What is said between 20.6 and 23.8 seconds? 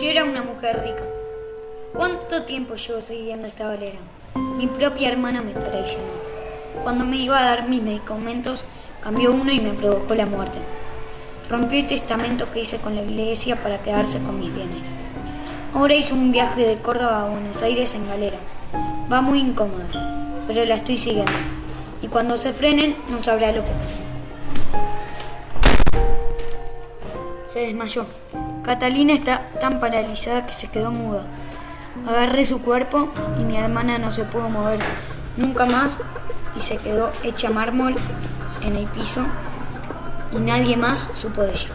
la estoy siguiendo. Y cuando se frenen, no sabrá lo que